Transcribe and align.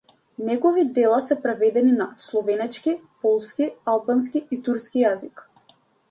Негови 0.45 0.83
дела 0.93 1.17
се 1.25 1.35
преведени 1.41 1.91
на 1.97 2.07
словенечки, 2.23 2.95
полски, 3.25 3.67
албански 3.93 4.41
и 4.57 4.59
турски 4.69 5.05
јазик. 5.05 5.45